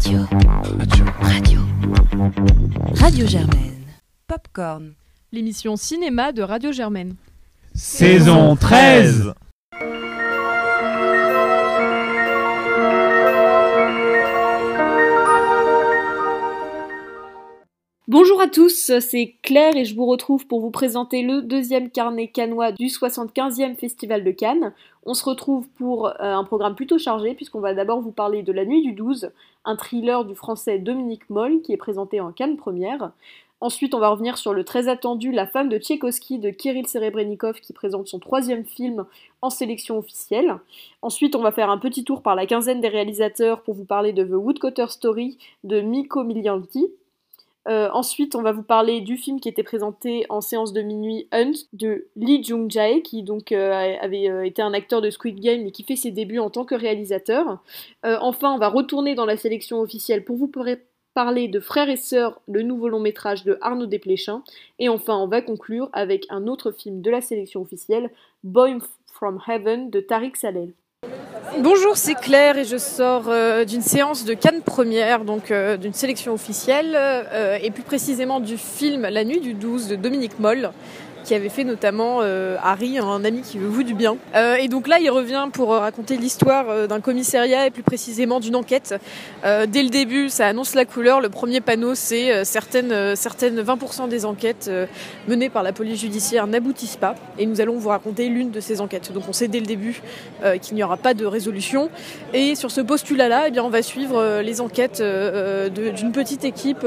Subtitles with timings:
[0.00, 0.26] Radio.
[1.20, 1.60] Radio.
[2.94, 3.84] Radio Germaine.
[4.26, 4.94] Popcorn.
[5.30, 7.16] L'émission cinéma de Radio Germaine.
[7.74, 9.34] Saison 13
[18.12, 22.26] Bonjour à tous, c'est Claire et je vous retrouve pour vous présenter le deuxième carnet
[22.26, 24.72] canois du 75e Festival de Cannes.
[25.06, 28.52] On se retrouve pour euh, un programme plutôt chargé puisqu'on va d'abord vous parler de
[28.52, 29.30] La Nuit du 12,
[29.64, 33.12] un thriller du français Dominique Moll qui est présenté en Cannes première.
[33.60, 37.60] Ensuite, on va revenir sur le très attendu La femme de Tchaïkovski de Kirill Serebrennikov
[37.60, 39.04] qui présente son troisième film
[39.40, 40.56] en sélection officielle.
[41.02, 44.12] Ensuite, on va faire un petit tour par la quinzaine des réalisateurs pour vous parler
[44.12, 46.90] de The Woodcutter Story de Miko Milianti.
[47.68, 51.28] Euh, ensuite, on va vous parler du film qui était présenté en séance de minuit
[51.30, 55.66] Hunt de Lee Jung-jae, qui donc euh, avait euh, été un acteur de Squid Game
[55.66, 57.62] et qui fait ses débuts en tant que réalisateur.
[58.04, 60.50] enfin, on va retourner dans la sélection officielle pour vous
[61.14, 64.42] parler de Frères et Sœurs, le nouveau long métrage de Arnaud Desplechin.
[64.78, 68.10] Et enfin, on va conclure avec un autre film de la sélection officielle,
[68.42, 70.72] Boy from Heaven de Tariq Saleh.
[71.58, 75.94] Bonjour, c'est Claire et je sors euh, d'une séance de Cannes Première, donc euh, d'une
[75.94, 80.72] sélection officielle, euh, et plus précisément du film La Nuit du 12 de Dominique Moll,
[81.30, 84.16] qui avait fait notamment euh, Harry, un ami qui veut vous du bien.
[84.34, 88.40] Euh, et donc là, il revient pour euh, raconter l'histoire d'un commissariat et plus précisément
[88.40, 88.96] d'une enquête.
[89.44, 91.20] dès le début, ça annonce la couleur.
[91.20, 94.68] Le premier panneau, c'est certaines, certaines 20% des enquêtes
[95.28, 97.14] menées par la police judiciaire n'aboutissent pas.
[97.38, 99.12] Et nous allons vous raconter l'une de ces enquêtes.
[99.12, 100.02] Donc on sait dès le début
[100.62, 101.90] qu'il n'y aura pas de résolution.
[102.34, 106.84] Et sur ce postulat-là, eh bien, on va suivre les enquêtes d'une petite équipe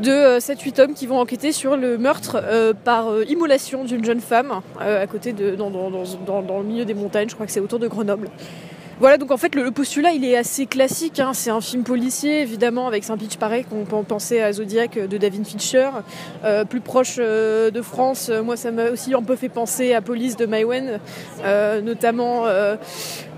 [0.00, 4.04] de 7-8 euh, hommes qui vont enquêter sur le meurtre euh, par euh, immolation d'une
[4.04, 7.78] jeune femme à côté de dans, le milieu des montagnes, je crois que c'est autour
[7.78, 8.28] de Grenoble.
[9.00, 11.18] Voilà, donc en fait, le, postulat, il est assez classique.
[11.18, 11.32] Hein.
[11.34, 15.18] C'est un film policier, évidemment, avec un pitch pareil qu'on peut penser à Zodiac de
[15.18, 15.88] David Fincher.
[16.68, 20.46] Plus proche de France, moi, ça m'a aussi un peu fait penser à Police de
[20.46, 21.00] Maïwen,
[21.82, 22.44] notamment,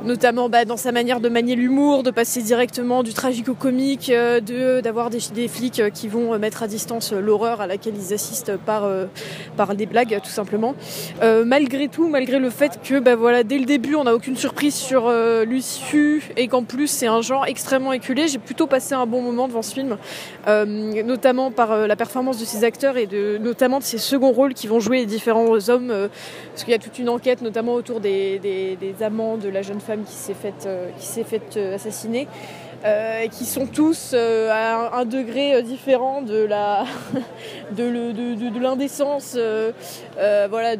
[0.03, 4.11] notamment bah, dans sa manière de manier l'humour, de passer directement du tragique au comique,
[4.11, 8.57] de d'avoir des, des, flics qui vont mettre à distance l'horreur à laquelle ils assistent
[8.57, 8.89] par,
[9.57, 10.75] par des blagues, tout simplement.
[11.45, 14.75] malgré tout, malgré le fait que, bah, voilà, dès le début, on n'a aucune surprise
[14.75, 15.11] sur
[16.37, 19.63] et qu'en plus c'est un genre extrêmement éculé, j'ai plutôt passé un bon moment devant
[19.63, 19.97] ce film,
[20.49, 24.33] euh, notamment par euh, la performance de ses acteurs et de, notamment de ses seconds
[24.33, 26.09] rôles qui vont jouer les différents hommes, euh,
[26.51, 29.81] parce qu'il y a toute une enquête notamment autour des, des, amants de la jeune
[29.81, 30.69] femme qui s'est faite,
[30.99, 32.27] qui s'est faite assassiner.
[32.85, 36.85] Euh, qui sont tous euh, à un, degré euh, différent de la
[38.61, 39.39] l'indécence,
[40.19, 40.77] voilà,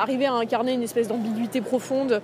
[0.00, 2.22] arriver à incarner une espèce d'ambiguïté profonde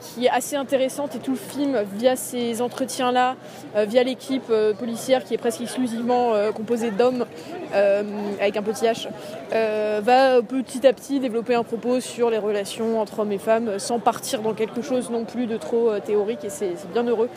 [0.00, 1.14] qui est assez intéressante.
[1.16, 3.36] Et tout le film via ces entretiens là,
[3.74, 7.24] via l'équipe policière qui est presque exclusivement composée d'hommes
[7.72, 9.08] avec un petit H,
[9.50, 13.98] va petit à petit développer un propos sur les relations entre hommes et femmes sans
[13.98, 16.44] partir dans quelque chose non plus de trop théorique
[16.92, 17.28] bien heureux.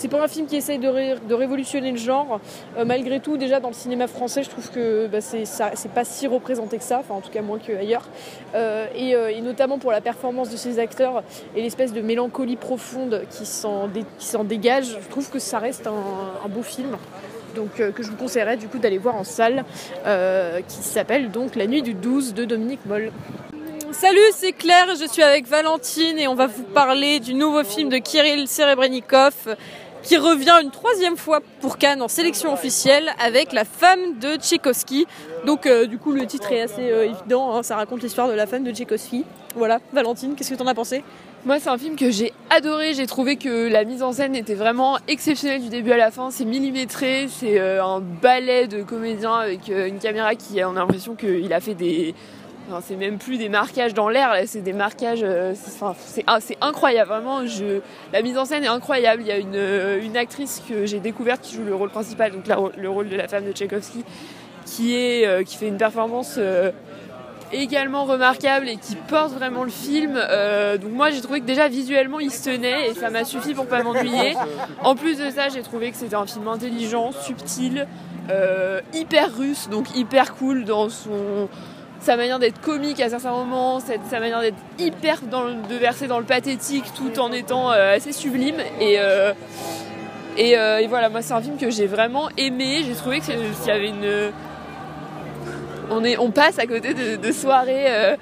[0.00, 2.40] C'est pas un film qui essaye de, révolutionner le genre.
[2.78, 6.26] Euh, malgré tout, déjà dans le cinéma français, je trouve que bah, c'est pas si
[6.26, 8.08] représenté que ça, enfin en tout cas moins qu'ailleurs.
[8.54, 11.22] Euh, et, euh, et, notamment pour la performance de ces acteurs
[11.54, 16.62] et l'espèce de mélancolie profonde qui s'en dégage, je trouve que ça reste un, beau
[16.62, 16.96] film.
[17.54, 19.64] Donc que je vous conseillerais du coup d'aller voir en salle,
[20.66, 23.12] qui s'appelle donc La Nuit du 12 de Dominique Moll.
[23.92, 27.88] Salut, c'est Claire, je suis avec Valentine et on va vous parler du nouveau film
[27.88, 29.56] de Kirill Serebrennikov
[30.04, 35.06] qui revient une troisième fois pour Cannes en sélection officielle avec La femme de Tchaïkovski.
[35.44, 38.32] Donc euh, du coup le titre est assez euh, évident, hein, ça raconte l'histoire de
[38.32, 39.24] la femme de Tchaïkovski.
[39.56, 41.02] Voilà, Valentine, qu'est-ce que t'en as pensé?
[41.44, 42.92] Moi, c'est un film que j'ai adoré.
[42.92, 46.30] J'ai trouvé que la mise en scène était vraiment exceptionnelle du début à la fin.
[46.30, 51.14] C'est millimétré, c'est euh, un ballet de comédiens avec une caméra qui, on a l'impression
[51.14, 52.14] qu'il a fait des,
[52.82, 55.20] c'est même plus des marquages dans l'air, c'est des marquages.
[55.22, 57.46] Euh, c'est incroyable, vraiment.
[57.46, 57.80] Je,
[58.12, 59.22] la mise en scène est incroyable.
[59.22, 62.44] Il y a une, euh, actrice que j'ai découverte qui joue le rôle principal, donc
[62.76, 64.04] le rôle de la femme de Tchaïkovski,
[64.66, 66.38] qui, euh, fait une performance
[67.52, 70.14] également remarquable et qui porte vraiment le film.
[70.14, 73.66] donc moi j'ai trouvé que déjà visuellement il se tenait et ça m'a suffi pour
[73.66, 74.36] pas m'ennuyer.
[74.84, 77.88] En plus de ça j'ai trouvé que c'était un film intelligent, subtil,
[78.94, 81.48] hyper russe, donc hyper cool dans son
[82.00, 86.18] sa manière d'être comique à certains moments, sa manière d'être hyper dans de verser dans
[86.18, 88.56] le pathétique tout en étant euh, assez sublime.
[88.80, 89.32] Et, euh,
[90.38, 92.82] euh, et, voilà, moi c'est un film que j'ai vraiment aimé.
[92.86, 94.32] J'ai trouvé qu'il y avait une.
[95.90, 98.16] On, est, on passe à côté de, soirées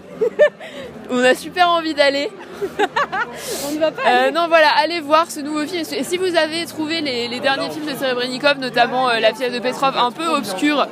[1.11, 2.31] on a super envie d'aller.
[3.69, 4.03] On ne va pas.
[4.07, 5.85] Euh, non, voilà, allez voir ce nouveau film.
[5.93, 9.61] Et si vous avez trouvé les, les derniers films de Serebrennikov, notamment La pièce de
[9.61, 10.89] Petrov, un peu obscur,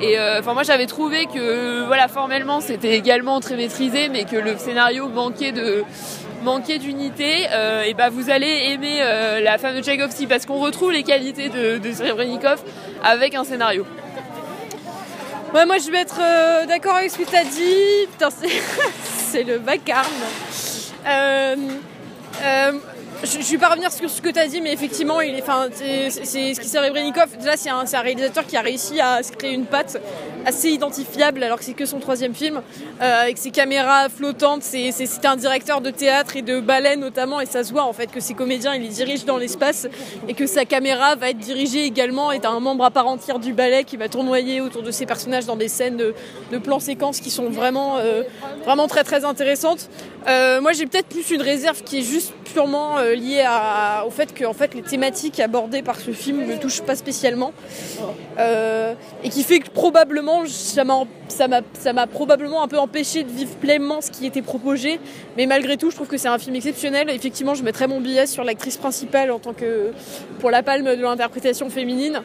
[0.00, 4.36] et euh, enfin moi j'avais trouvé que voilà formellement c'était également très maîtrisé, mais que
[4.36, 5.84] le scénario manquait de
[6.80, 7.46] d'unité.
[7.52, 11.02] euh, et bah vous allez aimer euh, la femme de Tchaïkovsky parce qu'on retrouve les
[11.02, 12.62] qualités de, de Serebrennikov
[13.04, 13.84] avec un scénario.
[15.54, 16.20] Ouais, moi je vais être
[16.66, 18.06] d'accord avec ce que t'as dit.
[18.12, 18.48] Putain, c'est,
[19.02, 20.06] c'est le vacarme.
[23.22, 26.10] Je, je vais pas revenir sur ce que t'as dit, mais effectivement, il est, c'est,
[26.54, 26.80] ce qui s'est.
[26.80, 30.00] Là, c'est un, c'est un réalisateur qui a réussi à se créer une patte
[30.46, 32.60] assez identifiable, alors que c'est que son troisième film,
[33.02, 34.62] euh, avec ses caméras flottantes.
[34.62, 34.90] C'est,
[35.24, 38.20] un directeur de théâtre et de ballet notamment, et ça se voit en fait que
[38.20, 39.86] ses comédiens, il les dirige dans l'espace,
[40.28, 43.52] et que sa caméra va être dirigée également, est un membre à part entière du
[43.52, 47.30] ballet qui va tournoyer autour de ses personnages dans des scènes de, plans séquences qui
[47.30, 48.22] sont vraiment, euh,
[48.64, 49.88] vraiment très très intéressantes.
[50.28, 53.44] Euh, moi, j'ai peut-être plus une réserve qui est juste purement euh, liée
[54.06, 57.52] au fait que en fait, les thématiques abordées par ce film ne touchent pas spécialement.
[58.38, 60.29] Euh, et qui fait que probablement,
[60.84, 64.42] m'a, ça, m'a, ça m'a probablement un peu empêché de vivre pleinement ce qui était
[64.42, 65.00] proposé.
[65.36, 67.08] Mais malgré tout, je trouve que c'est un film exceptionnel.
[67.10, 69.90] Effectivement, je mettrais mon billet sur l'actrice principale en tant que
[70.40, 72.20] pour la palme de l'interprétation féminine.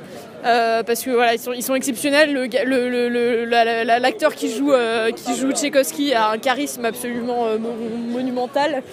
[0.46, 2.32] Euh, parce que voilà, ils sont, ils sont exceptionnels.
[2.34, 7.74] Le, la- l'acteur qui joue, euh, qui joue Tchaïkovski a un charisme absolument euh, mo-
[8.12, 8.84] monumental.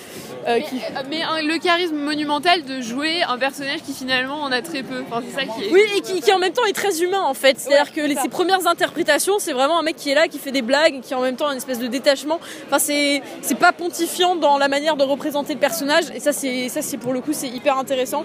[0.49, 0.81] euh, qui-
[1.11, 5.03] Mais, un- le charisme monumental de jouer un personnage qui finalement en a très peu.
[5.11, 5.73] Enfin, c'est ça qui est.
[5.73, 7.59] Oui, et qui, qui en même temps est très humain en fait.
[7.61, 10.39] C'est-à-dire Ouais, que les, ses premières interprétations, c'est vraiment un mec qui est là, qui
[10.39, 12.41] fait des blagues, qui en même temps une espèce de détachement.
[12.67, 16.05] Enfin, c'est c'est pas pontifiant dans la manière de représenter le personnage.
[16.15, 18.25] Et ça, c'est ça, c'est pour le coup, c'est hyper intéressant.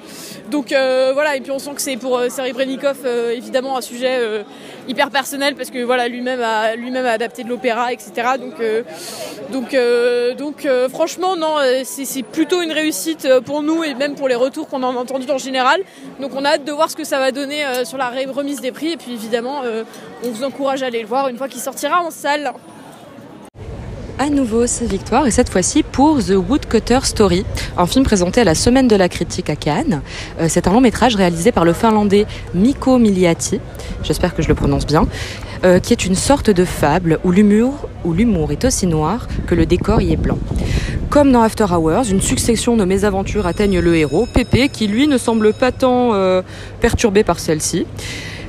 [0.50, 3.82] Donc euh, voilà, et puis on sent que c'est pour euh, Serebrennikov euh, évidemment un
[3.82, 4.20] sujet
[4.88, 8.12] hyper personnel parce que voilà, lui-même a lui-même adapté de l'opéra, etc.
[8.40, 8.84] Donc euh,
[9.52, 14.28] donc euh, donc euh, franchement, non, c'est plutôt une réussite pour nous et même pour
[14.28, 15.82] les retours qu'on a entendus en général.
[16.20, 18.72] Donc on a hâte de voir ce que ça va donner sur la remise des
[18.72, 18.92] prix.
[18.94, 19.62] Et puis évidemment,
[20.24, 22.54] on vous encourage à aller le voir une fois qu'il sortira en salle.
[24.20, 27.46] À nouveau, c'est Victoire, et cette fois-ci pour The Woodcutter Story,
[27.78, 30.02] un film présenté à la Semaine de la Critique à Cannes.
[30.48, 32.26] C'est un long métrage réalisé par le Finlandais
[32.56, 33.60] Mikko Miliati,
[34.04, 35.08] j'espère que je le prononce bien,
[35.64, 39.56] euh, qui est une sorte de fable où l'humour, où l'humour est aussi noir que
[39.56, 40.38] le décor y est blanc.
[41.10, 45.18] Comme dans After Hours, une succession de mésaventures atteignent le héros, Pépé, qui lui ne
[45.18, 46.42] semble pas tant euh,
[46.82, 47.86] perturbé par celle-ci.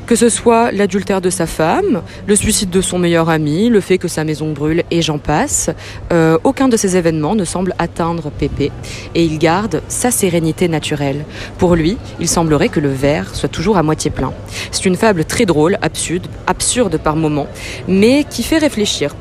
[0.09, 3.99] Que ce soit l'adultère de sa femme, le suicide de son meilleur ami, le fait
[3.99, 5.69] que sa maison brûle et j'en passe,
[6.13, 8.73] euh, aucun de ces événements ne semble atteindre Pépé
[9.15, 11.27] et il garde sa sérénité naturelle.
[11.59, 14.33] Pour lui, il semblerait que le verre soit toujours à moitié plein.
[14.71, 17.49] C'est une fable très drôle, absurde, absurde par moments,
[17.87, 19.15] mais qui fait réfléchir.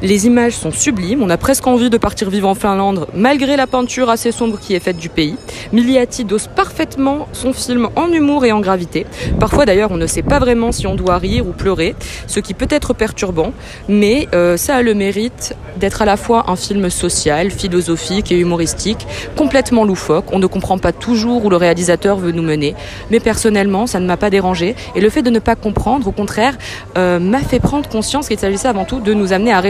[0.00, 3.66] Les images sont sublimes, on a presque envie de partir vivre en Finlande malgré la
[3.66, 5.34] peinture assez sombre qui est faite du pays.
[5.72, 9.06] Miliati dose parfaitement son film en humour et en gravité.
[9.40, 11.96] Parfois d'ailleurs on ne sait pas vraiment si on doit rire ou pleurer,
[12.28, 13.52] ce qui peut être perturbant,
[13.88, 18.38] mais euh, ça a le mérite d'être à la fois un film social, philosophique et
[18.38, 19.04] humoristique,
[19.36, 20.32] complètement loufoque.
[20.32, 22.76] On ne comprend pas toujours où le réalisateur veut nous mener,
[23.10, 26.12] mais personnellement ça ne m'a pas dérangé et le fait de ne pas comprendre, au
[26.12, 26.56] contraire,
[26.96, 29.60] euh, m'a fait prendre conscience qu'il s'agissait avant tout de nous amener à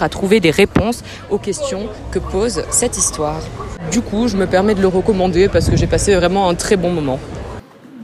[0.00, 3.40] à trouver des réponses aux questions que pose cette histoire.
[3.90, 6.76] Du coup, je me permets de le recommander parce que j'ai passé vraiment un très
[6.76, 7.18] bon moment.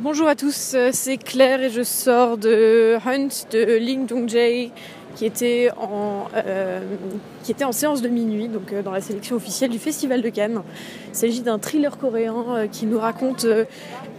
[0.03, 4.71] Bonjour à tous, euh, c'est Claire et je sors de Hunt de Ling Dong-jae
[5.17, 6.81] qui était en euh,
[7.43, 10.29] qui était en séance de minuit donc euh, dans la sélection officielle du Festival de
[10.29, 10.61] Cannes.
[11.09, 13.47] Il s'agit d'un thriller coréen qui nous raconte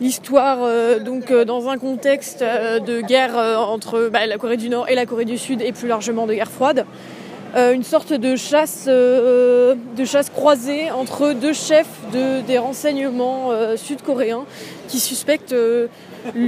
[0.02, 0.68] l'histoire
[1.02, 3.36] donc dans un contexte de guerre
[3.70, 6.34] entre bah, la Corée du Nord et la Corée du Sud et plus largement de
[6.34, 6.86] guerre froide.
[7.56, 13.52] Euh, une sorte de chasse, euh, de chasse croisée entre deux chefs de, des renseignements
[13.52, 14.44] euh, sud-coréens
[14.88, 15.88] qui suspectent euh,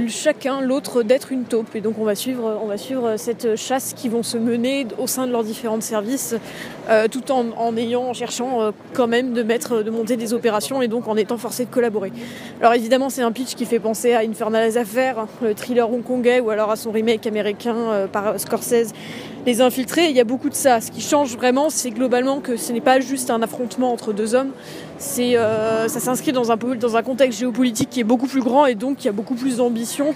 [0.08, 1.74] chacun l'autre d'être une taupe.
[1.74, 5.06] Et donc on va suivre, on va suivre cette chasse qui vont se mener au
[5.06, 6.34] sein de leurs différents services,
[6.88, 10.88] euh, tout en, ayant, cherchant euh, quand même de mettre, de monter des opérations et
[10.88, 12.12] donc en étant forcés de collaborer.
[12.60, 16.50] Alors évidemment c'est un pitch qui fait penser à Infernal Affaires, le thriller hongkongais, ou
[16.50, 18.92] alors à son remake américain euh, par Scorsese,
[19.46, 20.08] Les Infiltrés.
[20.10, 20.80] Il y a beaucoup de ça.
[20.80, 24.34] Ce qui change vraiment, c'est globalement que ce n'est pas juste un affrontement entre deux
[24.34, 24.52] hommes.
[24.98, 28.66] C'est, euh, ça s'inscrit dans un, dans un contexte géopolitique qui est beaucoup plus grand
[28.66, 30.14] et donc qui a beaucoup plus d'ambition,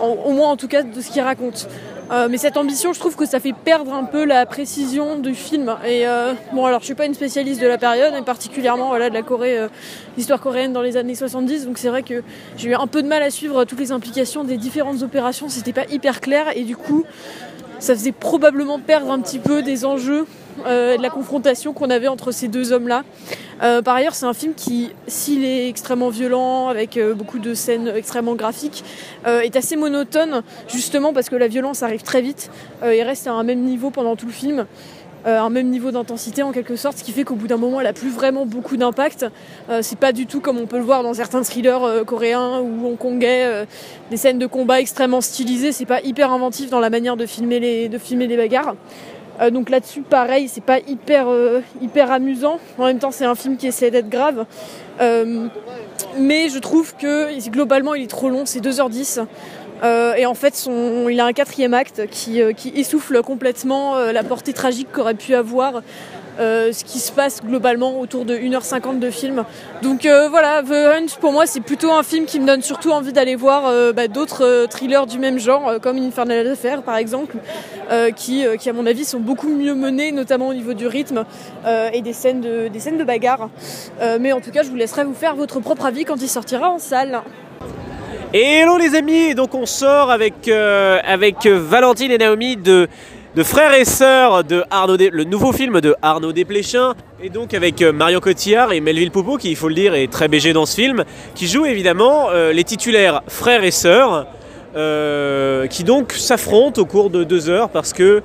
[0.00, 1.68] au moins en tout cas de ce qu'il raconte.
[2.10, 5.34] Euh, mais cette ambition, je trouve que ça fait perdre un peu la précision du
[5.34, 5.76] film.
[5.86, 8.98] Et euh, bon, alors je suis pas une spécialiste de la période, et particulièrement de
[8.98, 9.68] la Corée, euh,
[10.16, 11.66] l'histoire coréenne dans les années 70.
[11.66, 12.22] Donc c'est vrai que
[12.56, 15.48] j'ai eu un peu de mal à suivre toutes les implications des différentes opérations.
[15.48, 17.04] C'était pas hyper clair et du coup,
[17.78, 20.26] ça faisait probablement perdre un petit peu des enjeux
[20.66, 23.04] euh, de la confrontation qu'on avait entre ces deux hommes-là.
[23.62, 27.54] Euh, par ailleurs, c'est un film qui, s'il est extrêmement violent, avec euh, beaucoup de
[27.54, 28.84] scènes extrêmement graphiques,
[29.26, 32.50] est assez monotone, justement parce que la violence arrive très vite
[32.84, 34.66] et reste à un même niveau pendant tout le film.
[35.26, 37.80] euh, un même niveau d'intensité en quelque sorte, ce qui fait qu'au bout d'un moment,
[37.80, 39.26] elle a plus vraiment beaucoup d'impact.
[39.82, 43.66] C'est pas du tout comme on peut le voir dans certains thrillers coréens ou hongkongais,
[44.10, 45.72] des scènes de combat extrêmement stylisées.
[45.72, 48.74] C'est pas hyper inventif dans la manière de filmer de filmer les bagarres.
[49.40, 52.58] Euh, donc là-dessus, pareil, c'est pas hyper, euh, hyper amusant.
[52.78, 54.46] En même temps, c'est un film qui essaie d'être grave.
[55.00, 55.46] Euh,
[56.18, 59.24] mais je trouve que globalement, il est trop long, c'est 2h10.
[59.84, 60.68] Euh, et en fait,
[61.08, 65.82] il a un quatrième acte qui, essouffle complètement la portée tragique qu'aurait pu avoir
[66.38, 69.44] euh, ce qui se passe globalement autour de 1h50 de film.
[69.82, 72.92] Donc euh, voilà, The Hunt, pour moi, c'est plutôt un film qui me donne surtout
[72.92, 77.36] envie d'aller voir euh, bah, d'autres thrillers du même genre, comme Infernal Affair par exemple,
[78.16, 81.24] qui, à mon avis sont beaucoup mieux menés, notamment au niveau du rythme
[81.92, 83.48] et des scènes de, des scènes de bagarre.
[84.20, 86.70] Mais en tout cas, je vous laisserai vous faire votre propre avis quand il sortira
[86.70, 87.22] en salle.
[88.34, 92.88] Et hello les amis, donc on sort avec, avec Valentine et Naomi de,
[93.36, 97.54] de Frères et Sœurs de Arnaud Dé- le nouveau film de Arnaud Desplechin, et donc
[97.54, 100.52] avec euh, Marion Cotillard et Melville Poupeau, qui il faut le dire est très BG
[100.52, 101.04] dans ce film,
[101.34, 104.26] qui jouent évidemment euh, les titulaires Frères et Sœurs,
[104.76, 108.22] euh, qui donc s'affrontent au cours de deux heures parce que...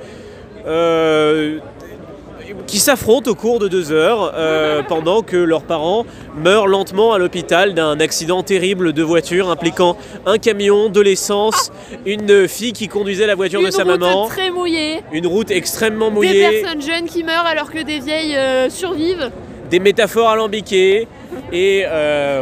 [2.68, 6.06] qui s'affrontent au cours de deux heures euh, pendant que leurs parents
[6.36, 11.72] meurent lentement à l'hôpital d'un accident terrible de voiture impliquant un camion, de l'essence,
[12.06, 15.52] une fille qui conduisait la voiture Une de sa route maman, très mouillée, une route
[15.52, 19.32] extrêmement des mouillée, personnes jeunes qui meurent alors que des vieilles euh, survivent.
[19.70, 21.08] des métaphores alambiquées
[21.52, 22.42] et euh,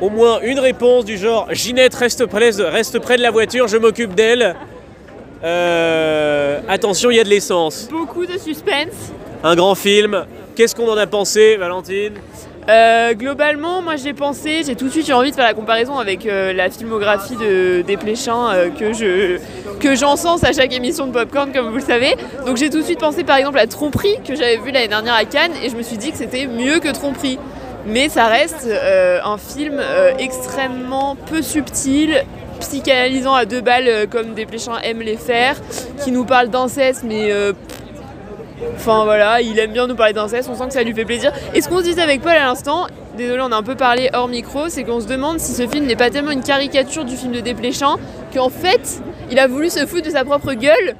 [0.00, 3.76] au moins une réponse du genre Ginette reste près, reste près de la voiture, je
[3.76, 4.54] m'occupe d'elle.
[6.68, 7.88] Attention, il y a de l'essence.
[7.90, 9.12] Beaucoup de suspense.
[9.44, 10.24] Un grand film.
[10.56, 12.14] Qu'est-ce qu'on en a pensé, Valentine?
[12.70, 15.98] Euh, globalement, moi j'ai pensé, j'ai tout de suite eu envie de faire la comparaison
[15.98, 19.38] avec euh, la filmographie de Desplechin euh, que je
[19.94, 22.16] j'encense à chaque émission de Popcorn, comme vous le savez.
[22.46, 25.12] Donc j'ai tout de suite pensé par exemple à Tromperie que j'avais vu l'année dernière
[25.12, 27.38] à Cannes et je me suis dit que c'était mieux que Tromperie.
[27.86, 29.78] Mais ça reste un film
[30.18, 32.24] extrêmement peu subtil,
[32.60, 35.56] psychanalysant à deux balles comme Desplechin aime les faire,
[36.02, 37.30] qui nous parle d'inceste mais
[38.76, 41.32] Enfin voilà, il aime bien nous parler d'inceste, on sent que ça lui fait plaisir.
[41.54, 44.10] Et ce qu'on se disait avec Paul à l'instant, désolé on a un peu parlé
[44.12, 47.16] hors micro, c'est qu'on se demande si ce film n'est pas tellement une caricature du
[47.16, 47.96] film de Desplechin,
[48.34, 50.94] qu'en fait, il a voulu se foutre de sa propre gueule.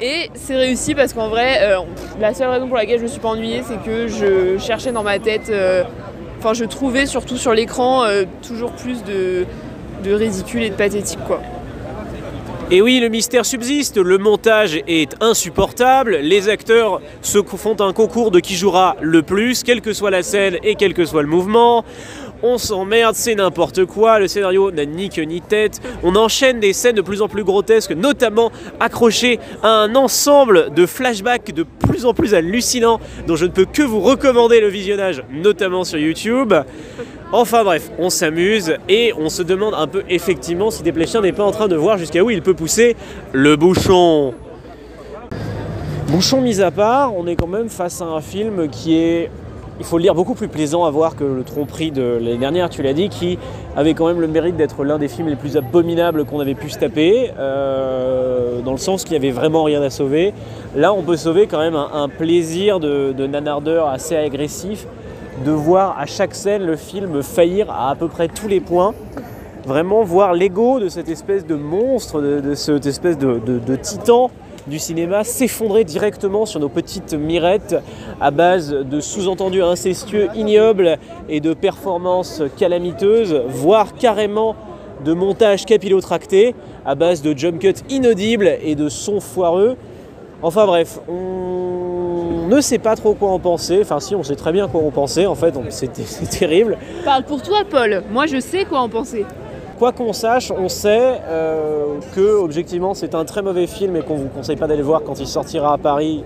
[0.00, 1.78] Et c'est réussi parce qu'en vrai, euh,
[2.20, 5.04] la seule raison pour laquelle je me suis pas ennuyée, c'est que je cherchais dans
[5.04, 5.84] ma tête, euh,
[6.38, 9.44] enfin je trouvais surtout sur l'écran euh, toujours plus de,
[10.02, 11.40] de ridicule et de pathétique quoi.
[12.70, 18.30] Et oui, le mystère subsiste, le montage est insupportable, les acteurs se font un concours
[18.30, 21.28] de qui jouera le plus, quelle que soit la scène et quel que soit le
[21.28, 21.84] mouvement.
[22.42, 25.80] On s'emmerde, c'est n'importe quoi, le scénario n'a ni queue ni tête.
[26.02, 28.50] On enchaîne des scènes de plus en plus grotesques, notamment
[28.80, 33.66] accrochées à un ensemble de flashbacks de plus en plus hallucinants, dont je ne peux
[33.66, 36.54] que vous recommander le visionnage, notamment sur YouTube.
[37.34, 41.44] Enfin bref, on s'amuse et on se demande un peu effectivement si Desplechin n'est pas
[41.44, 42.94] en train de voir jusqu'à où il peut pousser
[43.32, 44.34] le bouchon.
[46.08, 49.30] Bouchon mis à part, on est quand même face à un film qui est,
[49.80, 52.68] il faut le dire, beaucoup plus plaisant à voir que le tromperie de l'année dernière,
[52.68, 53.38] tu l'as dit, qui
[53.76, 56.68] avait quand même le mérite d'être l'un des films les plus abominables qu'on avait pu
[56.68, 60.34] se taper, euh, dans le sens qu'il n'y avait vraiment rien à sauver.
[60.76, 64.86] Là, on peut sauver quand même un, plaisir de nanardeur assez agressif,
[65.44, 68.94] de voir à chaque scène le film faillir à à peu près tous les points.
[69.66, 74.30] Vraiment voir l'ego de cette espèce de monstre, de, cette espèce de titan
[74.66, 77.76] du cinéma s'effondrer directement sur nos petites mirettes
[78.20, 84.54] à base de sous-entendus incestueux ignobles et de performances calamiteuses, voire carrément
[85.04, 89.76] de montage capillotracté à base de jump cuts inaudibles et de sons foireux.
[90.42, 91.91] Enfin bref, on
[92.56, 93.80] ne sait pas trop quoi en penser.
[93.82, 96.78] Enfin si, on sait très bien quoi en penser en fait, c'est terrible.
[97.04, 99.24] Parle pour toi Paul, moi je sais quoi en penser.
[99.78, 104.14] Quoi qu'on sache, on sait euh, que objectivement c'est un très mauvais film et qu'on
[104.14, 106.22] vous conseille pas d'aller voir quand il sortira à Paris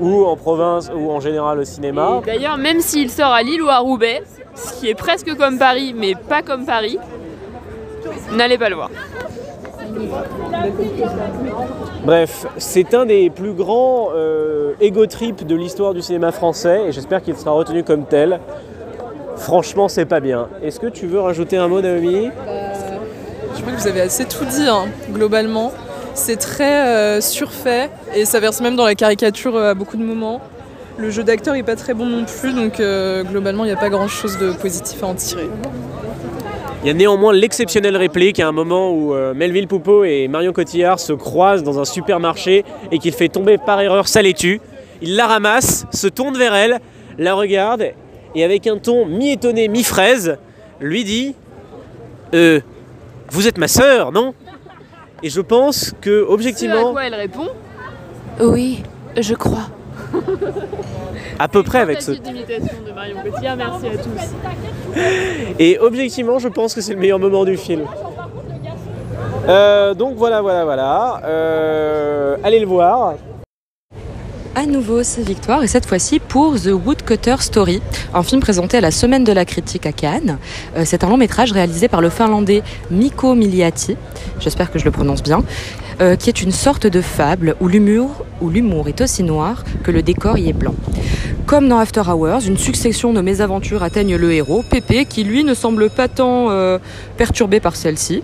[0.00, 2.20] ou en province ou en général au cinéma.
[2.26, 4.22] D'ailleurs, même s'il sort à Lille ou à Roubaix,
[4.54, 6.98] ce qui est presque comme Paris, mais pas comme Paris,
[8.32, 8.90] n'allez pas le voir.
[12.04, 16.92] Bref, c'est un des plus grands euh, ego trips de l'histoire du cinéma français et
[16.92, 18.40] j'espère qu'il sera retenu comme tel.
[19.36, 20.48] Franchement, c'est pas bien.
[20.62, 22.30] Est-ce que tu veux rajouter un mot, Naomi?
[23.54, 25.72] Je crois que vous avez assez tout dit, hein, globalement.
[26.14, 30.02] C'est très euh, surfait et ça verse même dans la caricature euh, à beaucoup de
[30.02, 30.40] moments.
[30.98, 33.78] Le jeu d'acteur est pas très bon non plus, donc euh, globalement, il n'y a
[33.78, 35.48] pas grand chose de positif à en tirer.
[36.82, 40.54] Il y a néanmoins l'exceptionnelle réplique à un moment où euh, Melville Poupeau et Marion
[40.54, 44.62] Cotillard se croisent dans un supermarché et qu'il fait tomber par erreur sa laitue.
[45.02, 46.78] Il la ramasse, se tourne vers elle,
[47.18, 47.84] la regarde
[48.34, 50.38] et avec un ton mi-étonné, mi-fraise,
[50.80, 51.34] lui dit
[52.32, 52.60] Euh,
[53.28, 54.34] vous êtes ma sœur, non?
[55.22, 57.48] Et je pense que, Ce à objectivement, quoi elle répond
[58.40, 58.82] Oui,
[59.18, 59.68] je crois.
[61.38, 62.12] À peu près avec ce.
[62.12, 65.00] Tentative d'imitation de Marion Cotillard, merci à tous.
[65.58, 67.82] Et objectivement, je pense que c'est le meilleur moment du film.
[69.48, 71.22] Euh, donc voilà, voilà, voilà.
[71.24, 73.14] Euh, allez le voir.
[74.56, 77.80] À nouveau, c'est Victoire, et cette fois-ci pour The Woodcutter Story,
[78.12, 80.38] un film présenté à la Semaine de la Critique à Cannes.
[80.76, 83.96] Euh, c'est un long métrage réalisé par le finlandais Mikko Miliati,
[84.40, 85.44] j'espère que je le prononce bien,
[86.00, 90.38] euh, qui est une sorte de fable où l'humour, est aussi noir que le décor
[90.38, 90.74] y est blanc.
[91.46, 95.52] Comme dans After Hours, une succession de mésaventures atteignent le héros, Pépé, qui lui ne
[95.52, 96.78] semble pas tant euh,
[97.16, 98.22] perturbé par celle-ci.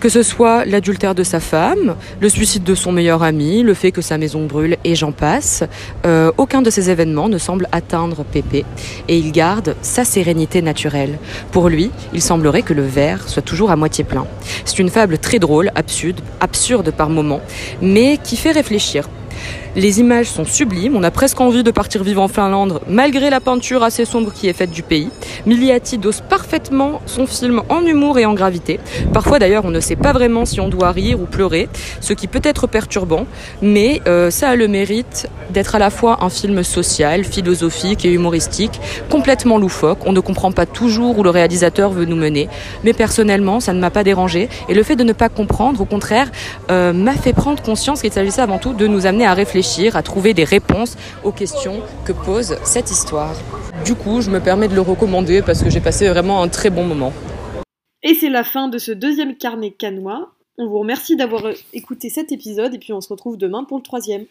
[0.00, 3.90] Que ce soit l'adultère de sa femme, le suicide de son meilleur ami, le fait
[3.90, 5.64] que sa maison brûle et j'en passe,
[6.06, 8.64] euh, aucun de ces événements ne semble atteindre Pépé
[9.08, 11.18] et il garde sa sérénité naturelle.
[11.50, 14.28] Pour lui, il semblerait que le verre soit toujours à moitié plein.
[14.64, 17.40] C'est une fable très drôle, absurde, absurde par moments,
[17.82, 19.08] mais qui fait réfléchir.
[19.76, 23.40] Les images sont sublimes, on a presque envie de partir vivre en Finlande malgré la
[23.40, 25.10] peinture assez sombre qui est faite du pays.
[25.46, 28.80] Miliati dose parfaitement son film en humour et en gravité.
[29.12, 31.68] Parfois d'ailleurs on ne sait pas vraiment si on doit rire ou pleurer,
[32.00, 33.26] ce qui peut être perturbant,
[33.60, 38.12] mais euh, ça a le mérite d'être à la fois un film social, philosophique et
[38.12, 40.00] humoristique, complètement loufoque.
[40.06, 42.48] On ne comprend pas toujours où le réalisateur veut nous mener,
[42.84, 45.84] mais personnellement ça ne m'a pas dérangé et le fait de ne pas comprendre, au
[45.84, 46.30] contraire,
[46.70, 49.34] euh, m'a fait prendre conscience qu'il s'agissait avant tout de nous amener à
[49.92, 53.34] à trouver des réponses aux questions que pose cette histoire.
[53.84, 56.70] Du coup, je me permets de le recommander parce que j'ai passé vraiment un très
[56.70, 57.12] bon moment.
[58.02, 60.32] Et c'est la fin de ce deuxième carnet canois.
[60.56, 63.82] On vous remercie d'avoir écouté cet épisode et puis on se retrouve demain pour le
[63.82, 64.24] troisième.